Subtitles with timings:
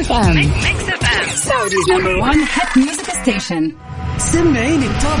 [0.00, 3.72] FM Mix FM Saudi's number 1 hit music station
[4.18, 5.20] سمعيني ال top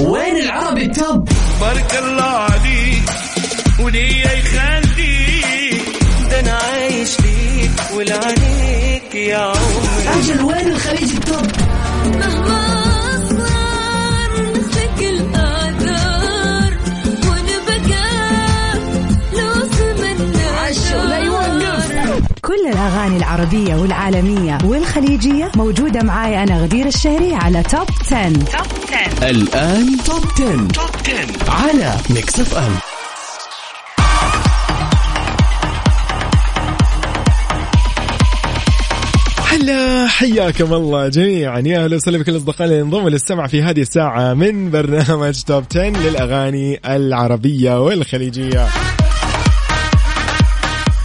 [0.00, 1.28] وين العربي ال top؟
[1.60, 3.02] بارك الله عليك
[3.80, 5.82] ولي يخليك.
[6.30, 10.20] ده أنا عايش فيك ولعنيك يا عمري.
[10.20, 11.46] أجل وين الخليج ال top؟
[22.68, 28.32] الأغاني العربية والعالمية والخليجية موجودة معاي أنا غدير الشهري على Top 10.
[28.32, 28.66] Top
[29.18, 30.66] 10 الآن Top 10.
[30.68, 32.72] Top 10 على Mix FM
[39.46, 44.34] هلا حياكم الله جميعا يا أهلا وسهلا بكل أصدقائنا اللي انضموا للسمع في هذه الساعة
[44.34, 48.68] من برنامج Top 10 للأغاني العربية والخليجية.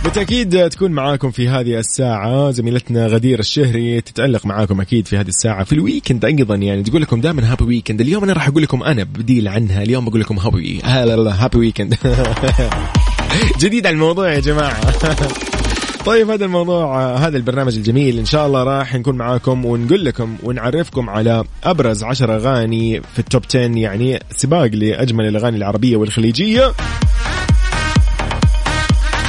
[0.03, 2.51] بالتأكيد تكون معاكم في هذه الساعة.
[2.51, 5.63] زميلتنا غدير الشهري تتألق معاكم أكيد في هذه الساعة.
[5.63, 8.83] في ال weekend أيضا يعني تقول لكم دائما happy weekend اليوم أنا راح أقول لكم
[8.83, 9.83] أنا بديل عنها.
[9.83, 11.95] اليوم بقول لكم happy happy weekend
[13.61, 14.93] جديد على الموضوع يا جماعة.
[16.05, 18.19] طيب هذا الموضوع هذا البرنامج الجميل.
[18.19, 23.25] إن شاء الله راح نكون معاكم ونقول لكم ونعرفكم على أبرز عشر أغاني في ال
[23.25, 26.73] Top 10 يعني سباق لأجمل الأغاني العربية والخليجية.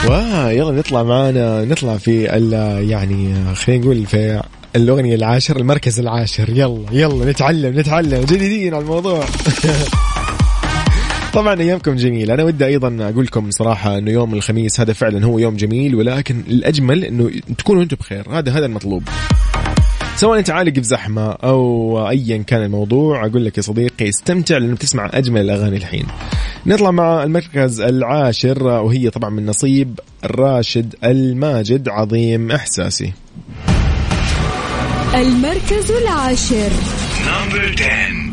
[0.09, 4.43] واه يلا نطلع معانا نطلع في ال- يعني خلينا نقول في
[4.77, 6.51] الأغنية العاشر المركز العاشر.
[6.51, 9.25] يلا يلا نتعلم نتعلم جديدين على الموضوع.
[11.35, 12.35] طبعا أيامكم جميلة.
[12.35, 16.41] أنا ودي أيضا أقول لكم صراحة إنه يوم الخميس هذا فعلا هو يوم جميل ولكن
[16.49, 18.25] الأجمل إنه تكونوا أنتم بخير.
[18.31, 19.03] هذا هذا المطلوب.
[20.17, 24.75] سواء أنت عالق في زحمه أو ايا كان الموضوع أقول لك يا صديقي استمتع لأنه
[24.75, 26.07] بتسمع أجمل الأغاني الحين.
[26.67, 33.13] نطلع مع المركز العاشر وهي طبعا من نصيب راشد الماجد عظيم إحساسي.
[35.15, 36.71] المركز العاشر.
[37.27, 38.24] نمبر 10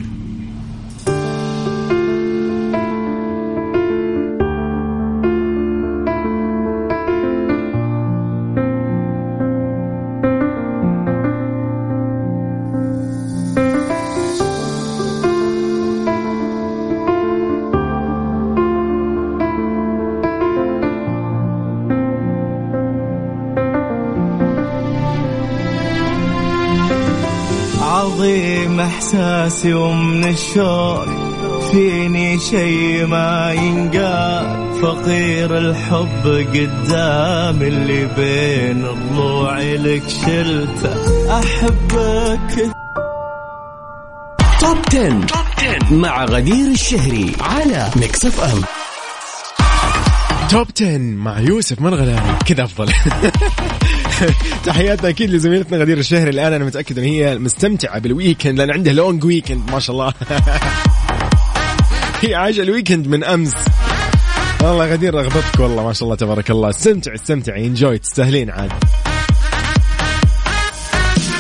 [28.22, 31.06] عظيم إحساسي ومن الشوق.
[31.72, 34.82] فيني شي ما ينقال.
[34.82, 40.94] فقير الحب قدام اللي بين ضلوعي لك شلته.
[41.40, 42.72] أحبك.
[44.60, 45.26] Top 10.
[45.26, 48.62] Top 10 مع غدير الشهري على Mix FM
[50.50, 52.94] Top 10 مع يوسف مرغلاني كذا أفضل.
[54.66, 56.30] تحياتنا أكيد لزميلتنا غدير الشهري.
[56.30, 60.14] الآن أنا متأكد إن هي مستمتعة بال weekend لأن عندها long weekend ما شاء الله.
[62.22, 63.54] هي عايشة ال weekend من أمس.
[64.62, 66.70] والله غدير رغبتك والله ما شاء الله تبارك الله.
[66.70, 68.72] استمتع استمتع enjoy تستاهلين عاد.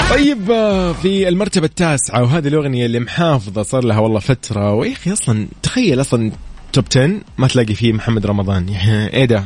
[0.09, 0.46] طيب
[1.02, 4.74] في المرتبة التاسعة وهذه الأغنية اللي محافظة صار لها والله فترة.
[4.74, 6.31] ويا أخي أصلا تخيل أصلا
[6.74, 8.66] Top 10 ما تلاقي فيه محمد رمضان.
[8.70, 8.74] ده.
[9.14, 9.46] إيه ده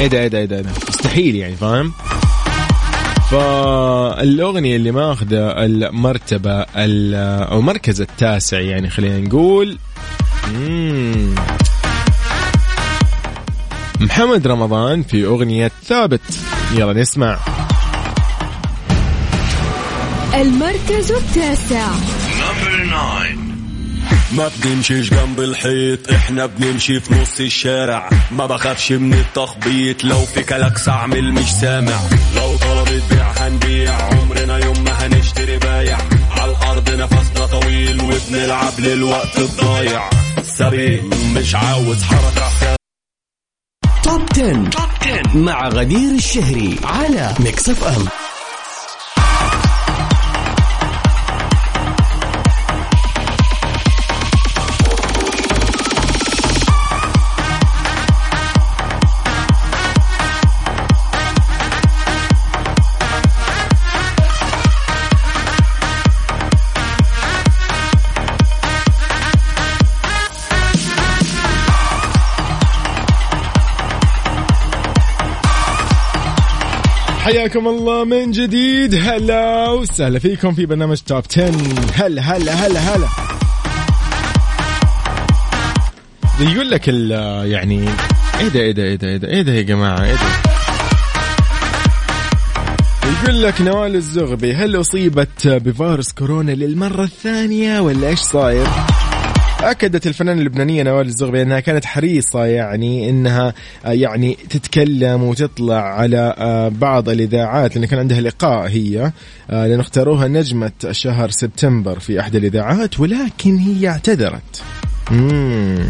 [0.00, 1.92] إيه ده إيه ده, إيه ده؟ مستحيل يعني فاهم؟
[3.30, 7.14] فالأغنية اللي ماخذة المرتبة ال-
[7.50, 9.78] أو المركز التاسع يعني خلينا نقول.
[10.54, 11.34] مم.
[14.00, 16.20] محمد رمضان في أغنية ثابت.
[16.74, 17.38] يلا نسمع.
[20.34, 21.86] المركز التاسع.
[22.40, 23.50] نمبر 9
[24.36, 28.10] ما بنمشيش جنب الحيط إحنا بنمشي في نص الشارع.
[28.30, 31.98] ما بخافش من التخبيط لو في كلاكس اعمل مش سامع.
[37.00, 40.10] نفسنا طويل وبنلعب للوقت الضايع.
[40.42, 41.02] سريع
[41.36, 42.76] مش عاوز حركة.
[44.02, 44.70] Top 10.
[44.70, 48.08] Top 10 مع غدير الشهري على Mix FM.
[77.30, 78.94] حياكم الله من جديد.
[78.94, 81.52] هلا وسهلا فيكم في برنامج توب 10
[81.94, 83.06] هلا هلا هلا هلا.
[86.40, 87.88] يقول لك يعني
[88.40, 90.50] إيه ده إيه ده إيه ده إيه ده إيه ده يا جماعة إيه ده؟
[93.22, 98.66] يقول لك نوال الزغبي هل أصيبت بفيروس كورونا للمرة الثانية ولا إيش صاير؟
[99.62, 103.54] أكدت الفنانة اللبنانية نوال الزغبي أنها كانت حريصة يعني أنها
[103.84, 109.12] آه، يعني تتكلم وتطلع على آه، بعض الإذاعات لأن كان عندها لقاء هي
[109.50, 114.62] آه، لأن اختاروها نجمة شهر سبتمبر في أحد الإذاعات ولكن هي اعتذرت
[115.10, 115.86] مم.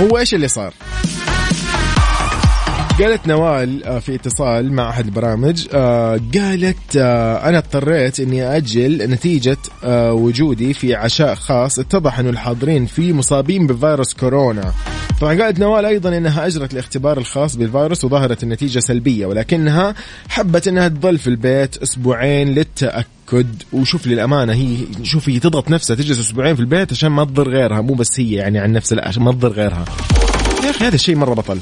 [0.00, 0.74] هو إيش اللي صار؟
[3.00, 9.10] قالت نوال آه، في اتصال مع أحد البرامج آه، قالت آه، أنا اضطريت إني أجل
[9.10, 9.56] نتيجة
[10.12, 14.72] وجودي في عشاء خاص اتضح إنه الحاضرين فيه مصابين بفيروس كورونا.
[15.20, 19.94] طبعا قالت نوال أيضا إنها أجرت الاختبار الخاص بالفيروس وظهرت النتيجة سلبية ولكنها
[20.28, 23.62] حبت إنها تظل في البيت أسبوعين للتأكد.
[23.72, 27.94] وشوف للأمانة هي شوفي تضغط نفسها تجلس أسبوعين في البيت عشان ما تضر غيرها مو
[27.94, 29.84] بس هي يعني عن نفسها لا عشان ما تضر غيرها.
[30.64, 31.58] يا أخي هذا الشيء مرة بطل.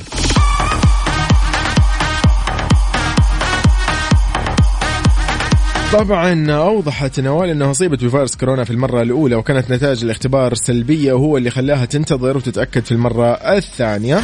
[5.92, 11.36] طبعا أوضحت نوال أنها أصيبت بفيروس كورونا في المرة الأولى وكانت نتائج الاختبار سلبيه وهو
[11.36, 14.20] اللي خلاها تنتظر وتتأكد في المرة الثانية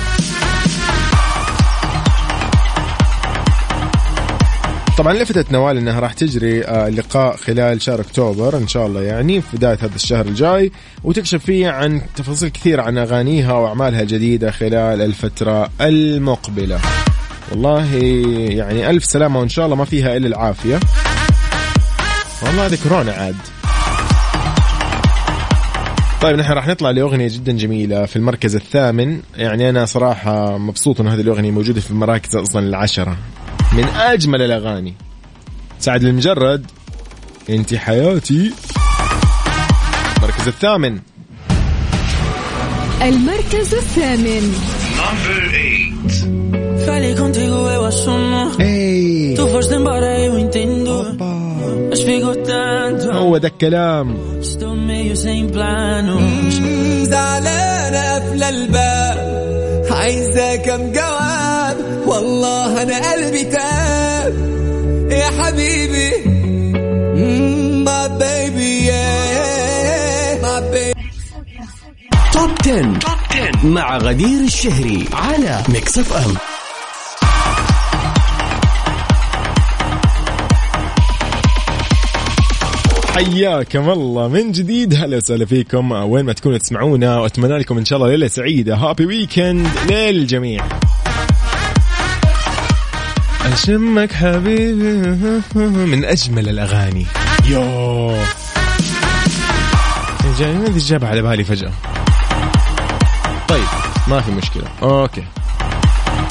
[4.99, 9.41] طبعا لفتت نوال أنها راح تجري آه، لقاء خلال شهر أكتوبر إن شاء الله يعني
[9.41, 10.73] في بداية هذا الشهر الجاي
[11.05, 16.81] وتكشف فيه عن تفاصيل كثير عن أغانيها وأعمالها الجديدة خلال الفترة المقبلة.
[17.51, 17.95] والله
[18.51, 20.81] يعني ألف سلامة وإن شاء الله ما فيها إلا العافية.
[22.47, 23.37] والله هذه كورونا عاد.
[26.23, 29.21] طيب نحن راح نطلع لأغنية جدا جميلة في المركز الثامن.
[29.37, 33.17] يعني أنا صراحة مبسوط ان هذه الأغنية موجودة في المراكز أصلا العشرة.
[33.73, 34.95] من أجمل الأغاني.
[35.81, 36.67] سعد المجرد
[37.51, 38.53] أنت حياتي.
[40.17, 40.99] المركز الثامن.
[43.03, 44.55] المركز الثامن.
[44.97, 45.96] Number eight.
[46.84, 48.50] Falei contigo, eu assumo.
[49.37, 51.17] Tu foste embora, eu entendo.
[51.90, 53.11] Mas ficou tanto.
[53.12, 56.55] هو ذا الكلام Estou meio sem planos.
[57.02, 61.76] زعلانة قافلة الباب عايزة كم جواب
[62.06, 64.34] والله أنا قلبي تاب
[65.11, 66.11] يا حبيبي
[67.85, 68.91] my baby
[70.43, 70.93] my baby
[72.33, 72.99] Top 10.
[73.64, 76.35] مع غدير الشهري على Mix FM
[83.17, 84.29] حياكم الله.
[84.29, 85.93] من جديد هلا وسهلا فيكم.
[85.93, 88.77] وين ما تكونوا تسمعونا وأتمنى لكم إن شاء الله ليلة سعيدة.
[88.77, 90.65] Happy weekend للجميع.
[93.53, 95.43] أشمك حبيبي.
[95.55, 97.07] من أجمل الأغاني.
[97.49, 98.17] يو
[100.39, 101.73] جاي أدري جاب على بالي فجأة.
[103.49, 103.67] طيب
[104.09, 104.65] ما في مشكلة.
[104.83, 105.25] Okay.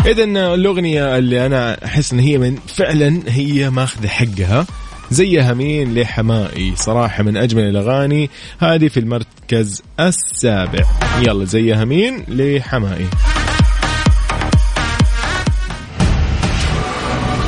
[0.05, 4.65] اذا الأغنية اللي أنا أحس إن هي من فعلا هي ماخذة حقها.
[5.11, 6.73] زيها مين لحماقي.
[6.75, 8.29] صراحة من أجمل الأغاني
[8.59, 10.83] هذه في المركز السابع.
[11.21, 13.07] يلا زيها مين لحماقي.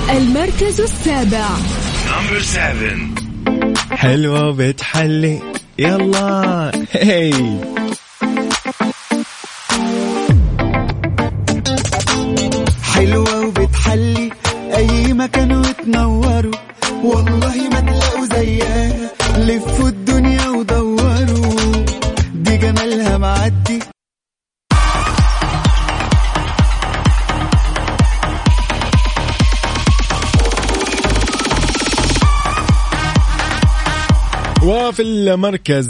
[0.09, 1.48] المركز السابع.
[2.07, 3.18] Number seven.
[3.92, 5.39] حلوة بتحلي
[5.80, 6.71] يلا.
[6.92, 7.33] هي
[12.83, 14.31] حلوة وبتحلي.
[14.78, 16.52] أي مكان وتنوروا.
[17.07, 19.11] والله ما تلاقوا زيها.
[19.37, 21.85] لفوا الدنيا ودوروا.
[22.35, 23.80] دي جمالها معدي.
[34.64, 35.87] وفي المركز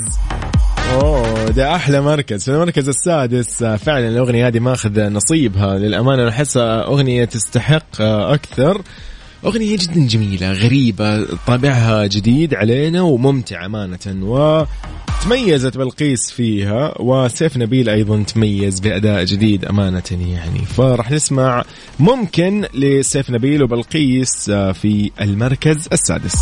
[0.94, 2.44] أوه ده أحلى مركز.
[2.44, 5.78] في المركز السادس فعلا الأغنية هذه ماخذ نصيبها.
[5.78, 8.82] للأمانة أنا أحسها أغنية تستحق أكثر.
[9.46, 18.24] أغنية جدا جميلة غريبة طابعها جديد علينا وممتع أمانة وتميزت بلقيس فيها وسيف نبيل أيضا
[18.24, 20.60] تميز بأداء جديد أمانة يعني.
[20.60, 21.64] فراح نسمع
[22.00, 26.36] ممكن لسيف نبيل وبلقيس آه، في المركز السادس.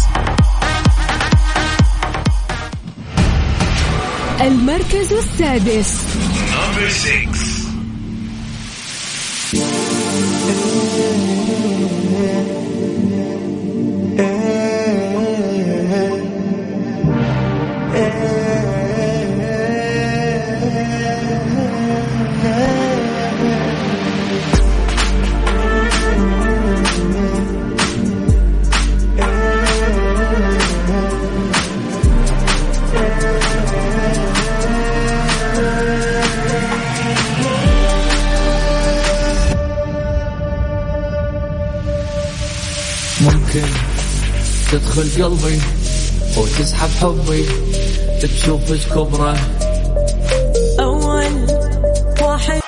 [4.42, 6.06] المركز السادس.
[43.26, 43.58] Six.
[44.72, 45.62] تدخل قلبي
[46.38, 47.46] وتسحب حبي
[48.22, 49.38] تشوف إيش كبره
[50.80, 51.48] أول
[52.22, 52.62] واحد.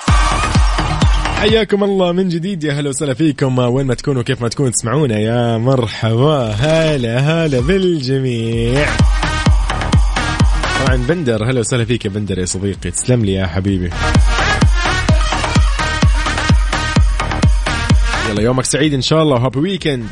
[1.36, 2.64] حياكم الله من جديد.
[2.64, 3.60] يا هلا وسهلا فيكم.
[3.60, 6.56] وين ما تكونوا كيف ما تكونوا تسمعونا يا مرحبا.
[6.60, 8.88] هلا هلا بالجميع.
[10.86, 12.92] طبعا بندر هلا وسهلا فيك يا بندر يا صديقي.
[12.92, 13.90] تسلم لي يا حبيبي.
[18.30, 19.36] يلا يومك سعيد إن شاء الله.
[19.36, 20.08] وهابي ويكند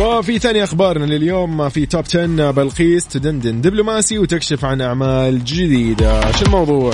[0.00, 6.32] وفي ثاني أخبارنا لليوم في توب 10 بلقيس تدندن دبلوماسي وتكشف عن أعمال جديدة.
[6.32, 6.92] شو الموضوع؟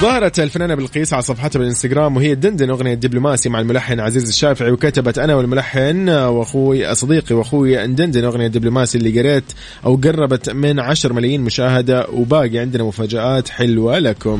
[0.00, 5.18] ظهرت الفنانة بلقيس على صفحتها بالإنستغرام وهي تدندن أغنية دبلوماسي مع الملحن عزيز الشافعي وكتبت
[5.18, 9.44] أنا والملحن وأخوي صديقي وأخوي ندندن أغنية دبلوماسي اللي قريت
[9.84, 14.38] أو قربت من 10 ملايين مشاهدة وباقي عندنا مفاجآت حلوة لكم.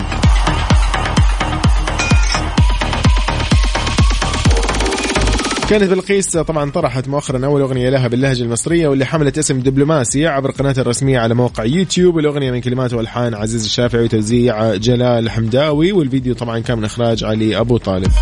[5.68, 10.50] كانت بلقيس طبعا طرحت مؤخرا أول أغنية لها باللهجة المصرية واللي حملت اسم دبلوماسي عبر
[10.50, 12.18] قناتها الرسمية على موقع يوتيوب.
[12.18, 15.92] الأغنية من كلمات وألحان عزيز الشافعي وتوزيع جلال حمداوي.
[15.92, 18.12] والفيديو طبعا كان من إخراج علي أبو طالب.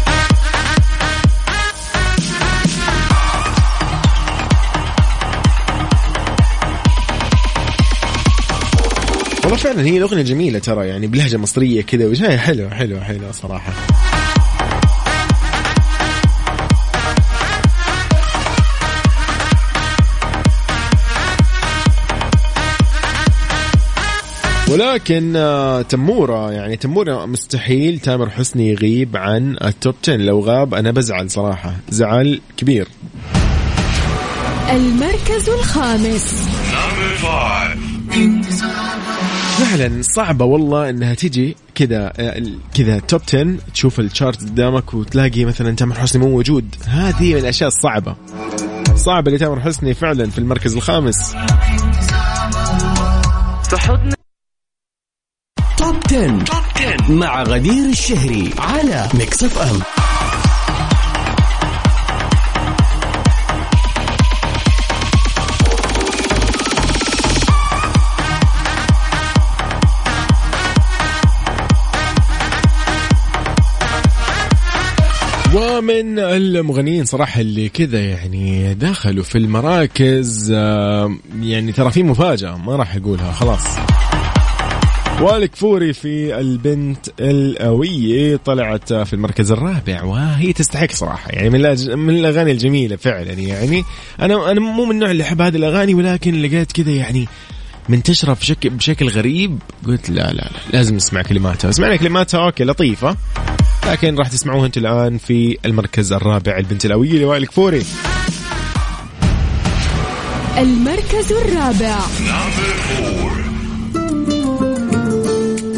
[9.43, 13.73] والله فعلا هي الأغنية جميلة ترى يعني بلهجة مصرية كذا وجاية حلوة حلوة حلوة صراحة.
[24.73, 30.91] ولكن آه، تمورة يعني تمورة مستحيل تامر حسني يغيب عن التوب 10 لو غاب أنا
[30.91, 31.75] بزعل صراحة.
[31.88, 32.88] زعل كبير.
[34.71, 36.49] المركز الخامس.
[39.59, 42.43] فعلا صعبة والله إنها تجي كذا آه،
[42.75, 46.75] كذا Top 10 تشوف ال chart قدامك وتلاقي مثلا تامر حسني مو موجود.
[46.87, 48.17] هذه من الأشياء الصعبة.
[48.95, 51.35] صعب اللي تامر حسني فعلا في المركز الخامس.
[56.12, 56.43] Top
[56.76, 57.12] 10.
[57.12, 59.81] مع غدير الشهري على Mix FM
[75.54, 80.50] ومن المغنيين صراحة اللي كذا يعني دخلوا في المراكز
[81.40, 83.64] يعني ترى في مفاجأة ما راح أقولها خلاص.
[85.21, 91.31] والكفوري في البنت القوية طلعت في المركز الرابع وهي تستحق صراحة.
[91.31, 93.85] يعني من الأج- من الأغاني الجميلة فعلا يعني.
[94.21, 97.28] أنا أنا مو من النوع اللي أحب هذه الأغاني ولكن لقيت كذا يعني
[97.88, 99.59] منتشرة بشكل بشكل غريب.
[99.87, 101.71] قلت لا لا لا لازم نسمع كلماتها.
[101.71, 103.16] سمعنا كلماتها أوكي لطيفة.
[103.87, 107.83] لكن راح تسمعوها أنتم الآن في المركز الرابع البنت القويه لوائل كفوري
[110.59, 111.99] المركز الرابع.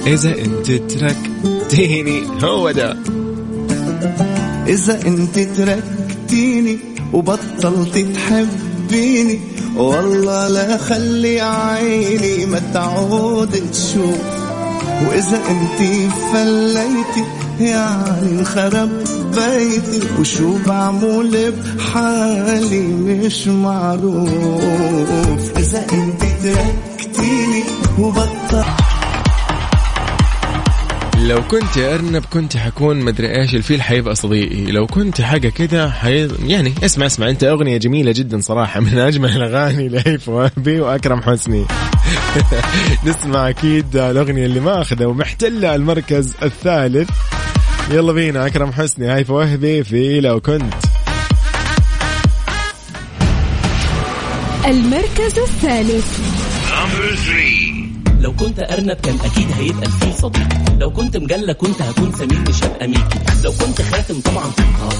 [0.06, 2.96] إذا أنت تركتيني هو ده.
[4.66, 6.78] إذا أنت تركتيني
[7.12, 9.40] وبطلت تحبيني
[9.76, 14.18] والله لا خلي عيني ما تعود تشوف.
[15.08, 17.24] وإذا أنت فليتي
[17.60, 18.90] يعني انخرب
[19.34, 20.06] بيتي.
[20.20, 25.58] وشو بعمل بحالي مش معروف.
[25.58, 27.62] إذا أنت تركتيني
[27.98, 28.83] وبطلت
[31.24, 36.28] لو كنت أرنب كنت حكون مدري إيش الفيل حيبقى صديقي لو كنت حاجة كذا حي...
[36.46, 41.64] يعني اسمع اسمع أنت أغنية جميلة جدا صراحة من أجمل الأغاني لهيف وهبي وأكرم حسني.
[43.06, 47.10] نسمع أكيد الأغنية اللي ما أخذها ومحتلة المركز الثالث.
[47.90, 50.74] يلا بينا أكرم حسني هايف وهبي في لو كنت.
[54.66, 56.18] المركز الثالث.
[58.24, 60.78] لو كنت أرنب كان أكيد هيبقى الفيل صديقي.
[60.78, 63.18] لو كنت مجلة كنت هكون سمير مش هبقى ميكي.
[63.44, 64.44] لو كنت خاتم طبعا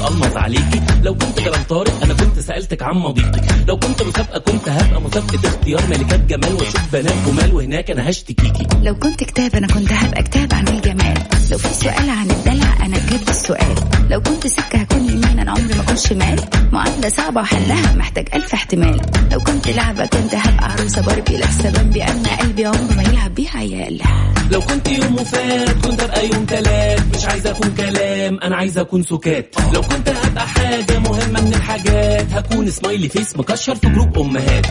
[0.09, 0.81] كنت عليكي.
[1.03, 5.49] لو كنت جبل طارق أنا كنت سألتك عن مضيقك لو كنت مسابقة كنت هبقى مسابقة
[5.49, 10.23] اختيار ملكات جمال وأشوف بنات جمال وهناك أنا هشتكيكي لو كنت كتاب أنا كنت هبقى
[10.23, 11.15] كتاب عن الجمال.
[11.51, 13.75] لو في سؤال عن الدلع أنا أجيب السؤال.
[14.11, 16.41] لو كنت سكة هكون يمين أنا عمري ما أكون شمال.
[16.73, 19.01] معادله صعبة وحلها محتاج ألف احتمال.
[19.33, 21.37] لو كنت لعبة كنت هبقى عروسة باربي.
[21.37, 26.01] لابسه بامبي اما قلبي عمره ما نشغلها بيها يا إله لو كنت يوم وفات كنت
[26.03, 27.01] ابقى يوم تلات.
[27.17, 29.55] مش عايز أكون كلام أنا عايز أكون سكات.
[29.75, 34.67] لو كنت هبقى حاجة مهمة من الحاجات هكون smiley face مكشر في group أمهات.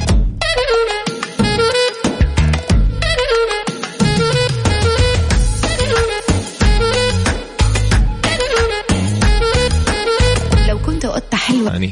[10.70, 11.72] لو كنت حلوة.
[11.72, 11.92] يعني.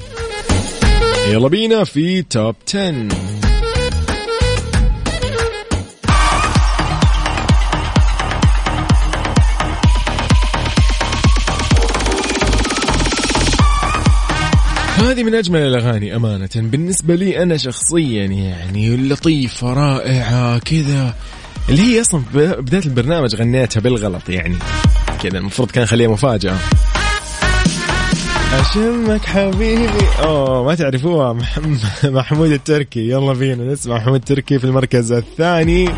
[1.31, 3.07] يلا بينا في توب 10
[15.01, 16.49] هذه من أجمل الأغاني أمانة.
[16.55, 21.13] بالنسبة لي أنا شخصيا يعني لطيفة رائعة كذا
[21.69, 24.55] اللي هي أصلا بداية البرنامج غنيتها بالغلط يعني.
[25.23, 26.57] كذا المفروض كان خليها مفاجأة.
[28.53, 29.87] أشمك حبيبي.
[30.19, 33.09] أوه ما تعرفوها محم- محمود التركي.
[33.09, 35.89] يلا بينا نسمع محمود التركي في المركز الثاني.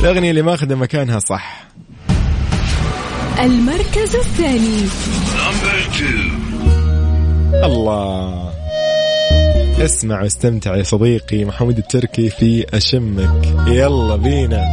[0.00, 1.64] الأغنية اللي ماخذة مكانها صح.
[3.40, 4.86] المركز الثاني.
[7.64, 8.50] الله.
[9.84, 13.46] اسمع واستمتع يا صديقي محمود التركي في أشمك.
[13.66, 14.64] يلا بينا.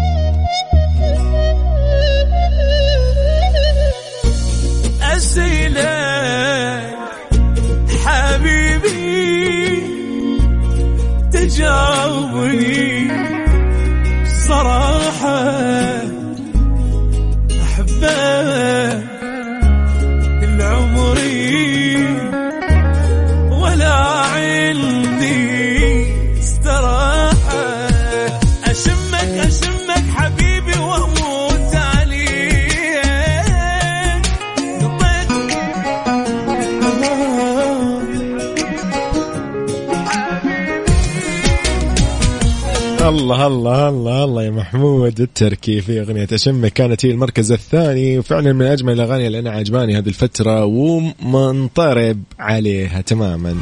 [43.26, 48.54] الله الله الله الله يا محمود التركي في أغنية أشمك كانت هي المركز الثاني وفعلا
[48.54, 53.56] من أجمل الأغاني اللي أنا عجباني هذه الفترة ومنطرب عليها تماما.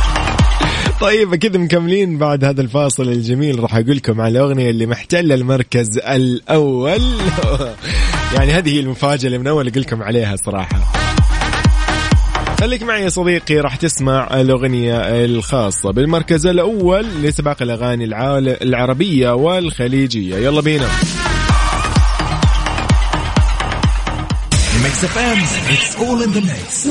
[1.00, 3.60] طيب كذا مكملين بعد هذا الفاصل الجميل.
[3.60, 7.02] راح أقول لكم على الاغنيه اللي محتلة المركز الأول.
[8.34, 10.92] يعني هذه هي المفاجأة اللي من أول أقول لكم عليها صراحة.
[12.60, 20.36] خليك معي يا صديقي راح تسمع الأغنية الخاصة بالمركز الأول لسباق الأغاني العال- العربية والخليجية.
[20.36, 20.88] يلا بينا.
[24.84, 25.38] Mix FM
[25.72, 26.88] it's all in the mix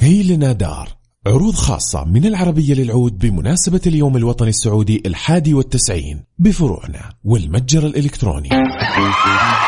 [0.00, 0.88] هي لنا دار
[1.28, 8.48] عروض خاصة من العربية للعود بمناسبة اليوم الوطني السعودي الحادي والتسعين بفروعنا والمتجر الإلكتروني.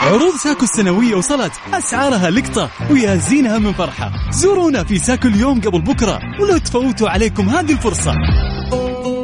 [0.02, 1.52] عروض ساكو السنوية وصلت.
[1.72, 4.12] أسعارها لقطة ويا زينها من فرحة.
[4.30, 8.14] زورونا في ساكو اليوم قبل بكرة ولا تفوتوا عليكم هذه الفرصة.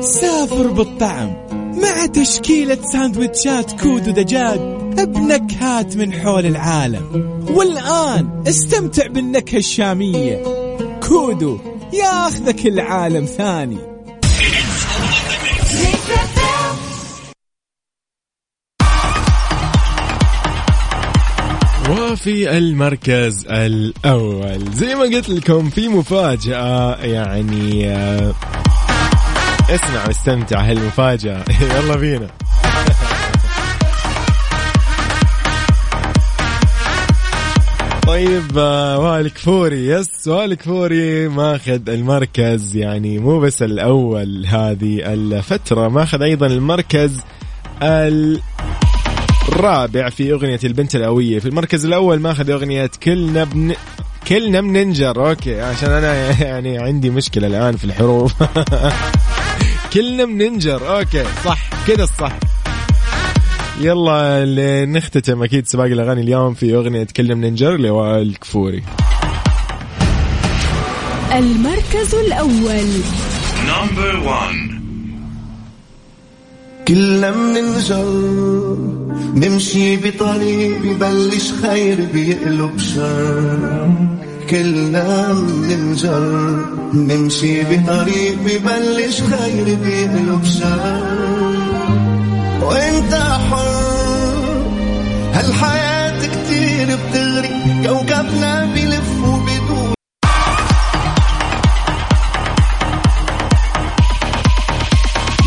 [0.01, 1.37] سافر بالطعم
[1.83, 4.61] مع تشكيلة ساندويتشات كود ودجاج
[4.99, 7.05] بنكهات من حول العالم.
[7.51, 10.43] والآن استمتع بالنكهة الشامية.
[11.09, 11.59] كودو
[11.93, 13.79] ياخذك العالم ثاني.
[21.91, 28.35] وفي المركز الأول زي ما قلت لكم في مفاجأة يعني آه،
[29.71, 31.45] اسمع واستمتع هالمفاجأة.
[31.77, 32.29] يلا بينا.
[38.17, 42.77] طيب آه، وائل كفوري yes وائل كفوري ماخذ المركز.
[42.77, 47.21] يعني مو بس الأول هذه الفترة ماخذ أيضا المركز
[47.83, 48.41] ال
[49.49, 53.75] الرابع في أغنية البنت القوية في المركز الأول ماخذ أغنية كلنا بن...
[54.29, 55.29] كلنا بننجر.
[55.29, 58.33] أوكي عشان أنا يعني عندي مشكلة الآن في الحروف.
[59.95, 60.99] كلنا بننجر.
[60.99, 62.39] أوكي صح كده الصح.
[63.81, 64.45] يلا
[64.85, 68.83] نختتم أكيد سباق الأغاني اليوم في أغنية كلنا بننجر لوائل الكفوري
[71.35, 72.91] المركز الأول.
[73.67, 74.77] Number one.
[76.89, 78.77] كلنا مننجر
[79.35, 83.91] نمشي بطريق ببلش خير بيقلب شر.
[84.51, 91.57] كلنا مننجر نمشي بطريق ببلش خير بيقلب شر.
[92.63, 93.66] وانت حر
[95.47, 97.49] هالحياة كتير بتغري
[97.85, 99.95] كوكبنا بلف وبدور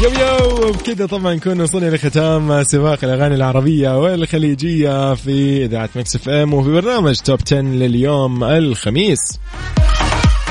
[0.04, 6.54] يو يو وبكذا طبعا نكون وصلنا لختام سباق الأغاني العربية والخليجية في إذاعة Mix FM
[6.54, 9.20] وفي برنامج Top 10 لليوم الخميس.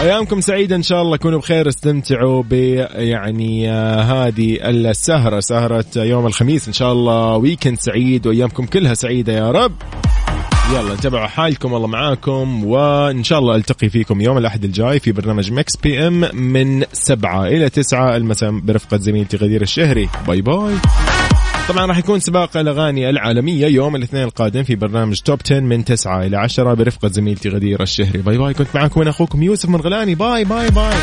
[0.01, 1.17] أيامكم سعيدة إن شاء الله.
[1.17, 2.53] كونوا بخير استمتعوا ب
[2.95, 6.69] يعني آه، هذه السهرة سهرة يوم الخميس.
[6.69, 9.73] إن شاء الله weekend سعيد وأيامكم كلها سعيدة يا رب.
[10.75, 12.65] يلا تابعوا حالكم الله معاكم.
[12.65, 17.69] وإن شاء الله ألتقي فيكم يوم الأحد الجاي في برنامج Mix PM من سبعة إلى
[17.71, 20.09] تسعة المساء برفقة زميلتي غدير الشهري.
[20.27, 20.75] bye bye.
[21.69, 26.27] طبعا راح يكون سباق الأغاني العالمية يوم الاثنين القادم في برنامج Top 10 من 9
[26.27, 28.23] إلى 10 برفقة زميلتي غدير الشهري.
[28.23, 30.97] bye bye كنت معكم أنا أخوكم يوسف مرغلاني bye bye bye.